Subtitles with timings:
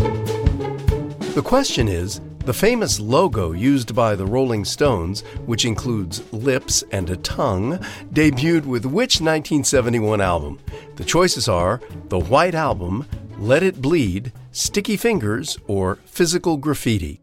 [0.00, 7.08] The question is the famous logo used by the Rolling Stones, which includes lips and
[7.10, 7.78] a tongue,
[8.12, 10.58] debuted with which 1971 album?
[10.96, 13.06] The choices are The White Album,
[13.38, 17.20] Let It Bleed, Sticky Fingers, or Physical Graffiti.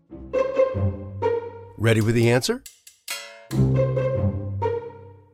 [1.77, 2.63] Ready with the answer?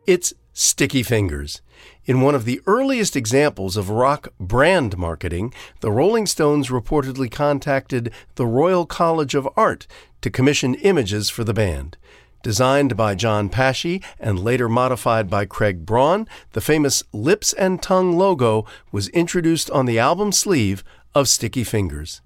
[0.08, 1.64] It's Sticky Fingers.
[2.06, 8.12] In one of the earliest examples of rock brand marketing, the Rolling Stones reportedly contacted
[8.36, 9.88] the Royal College of Art
[10.22, 11.98] to commission images for the band.
[12.44, 18.16] Designed by John Pasche and later modified by Craig Braun, the famous lips and tongue
[18.16, 20.84] logo was introduced on the album sleeve
[21.16, 22.22] of Sticky Fingers.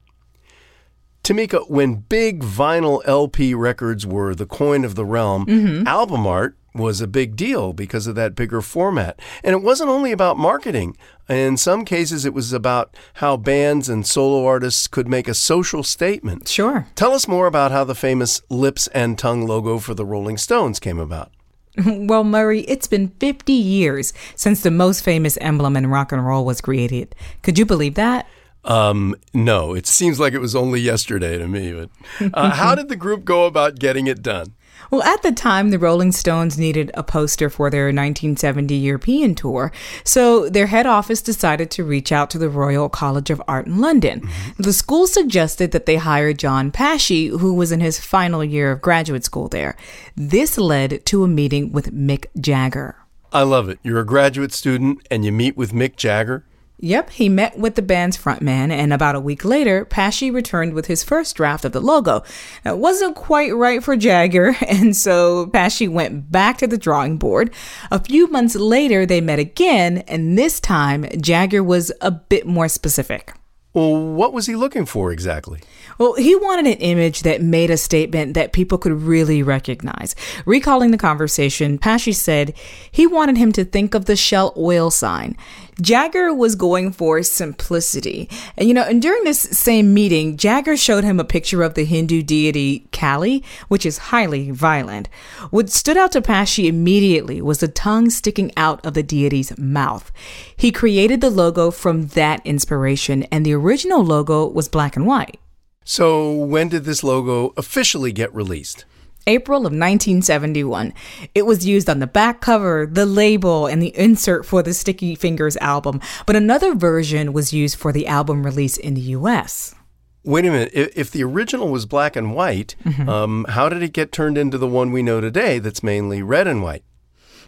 [1.28, 5.86] Tamika, when big vinyl LP records were the coin of the realm, mm-hmm.
[5.86, 9.20] album art was a big deal because of that bigger format.
[9.44, 10.96] And it wasn't only about marketing.
[11.28, 15.84] In some cases, it was about how bands and solo artists could make a social
[15.84, 16.48] statement.
[16.48, 16.88] Sure.
[16.96, 20.80] Tell us more about how the famous lips and tongue logo for the Rolling Stones
[20.80, 21.34] came about.
[21.86, 26.46] Well, Murray, it's been 50 years since the most famous emblem in rock and roll
[26.46, 27.14] was created.
[27.44, 28.28] Could you believe that?
[28.68, 31.74] Um, no, it seems like it was only yesterday to me.
[31.74, 34.54] But uh, how did the group go about getting it done?
[34.92, 39.72] Well, at the time, the Rolling Stones needed a poster for their 1970 European tour,
[40.04, 43.80] so their head office decided to reach out to the Royal College of Art in
[43.80, 44.22] London.
[44.22, 44.64] Mm-hmm.
[44.64, 48.82] The school suggested that they hire John Pasche, who was in his final year of
[48.82, 49.76] graduate school there.
[50.16, 52.96] This led to a meeting with Mick Jagger.
[53.34, 53.80] I love it.
[53.84, 56.46] You're a graduate student and you meet with Mick Jagger.
[56.80, 60.86] Yep, he met with the band's frontman, and about a week later, Pasche returned with
[60.86, 62.24] his first draft of the logo.
[62.64, 67.52] It wasn't quite right for Jagger, and so Pasche went back to the drawing board.
[67.90, 72.68] A few months later, they met again, and this time, Jagger was a bit more
[72.68, 73.34] specific.
[73.74, 75.60] Well, what was he looking for exactly?
[76.00, 80.16] Well, he wanted an image that made a statement that people could really recognize.
[80.46, 82.56] Recalling the conversation, Pasche said
[82.92, 85.38] he wanted him to think of the Shell oil sign.
[85.82, 88.30] Jagger was going for simplicity.
[88.58, 91.86] And you know, and during this same meeting, Jagger showed him a picture of the
[91.86, 95.08] Hindu deity Kali, which is highly violent.
[95.50, 100.12] What stood out to Pasche immediately was the tongue sticking out of the deity's mouth.
[100.56, 105.40] He created the logo from that inspiration, and the original logo was black and white.
[105.84, 108.84] So, when did this logo officially get released?
[109.28, 110.94] April of 1971.
[111.36, 115.14] It was used on the back cover, the label, and the insert for the Sticky
[115.16, 119.76] Fingers album, but another version was used for the album release in the US.
[120.24, 120.72] Wait a minute.
[120.74, 123.08] If the original was black and white, mm-hmm.
[123.08, 126.48] um, how did it get turned into the one we know today that's mainly red
[126.48, 126.84] and white?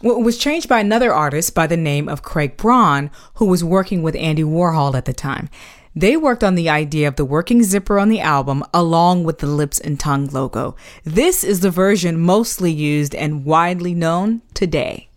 [0.02, 3.62] Well, it was changed by another artist by the name of Craig Braun, who was
[3.62, 5.50] working with Andy Warhol at the time.
[5.94, 9.46] They worked on the idea of the working zipper on the album along with the
[9.46, 10.76] lips and tongue logo.
[11.04, 15.08] This is the version mostly used and widely known today.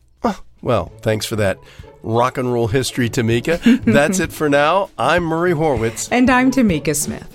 [0.62, 1.57] well, thanks for that
[2.01, 3.83] rock and roll history, Tamika.
[3.85, 4.89] That's it for now.
[4.97, 6.09] I'm Murray Horwitz.
[6.12, 7.29] And I'm Tamika Smith.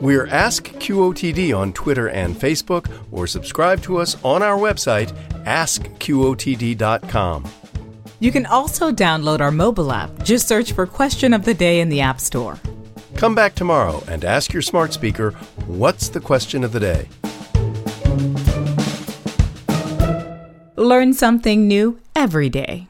[0.00, 5.12] We're Ask QOTD on Twitter and Facebook, or subscribe to us on our website,
[5.44, 7.44] askqotd.com.
[8.18, 10.24] You can also download our mobile app.
[10.24, 12.58] Just search for Question of the Day in the App Store.
[13.16, 15.32] Come back tomorrow and ask your smart speaker,
[15.66, 17.08] What's the question of the day?
[20.76, 22.88] Learn something new every day.